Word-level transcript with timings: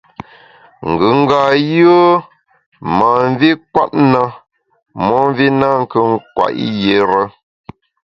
Ngùnga 0.89 1.41
yùe 1.71 2.23
na 2.97 3.07
mvi 3.29 3.49
nkwet 3.57 3.91
na, 4.11 4.23
momvi 5.05 5.45
nankù 5.59 5.99
nkwet 6.13 6.53
yire. 6.81 7.21